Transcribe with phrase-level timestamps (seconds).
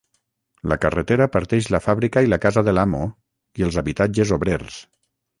[0.71, 3.01] La carretera parteix la fàbrica i la casa de l'amo
[3.61, 4.79] i els habitatges obrers.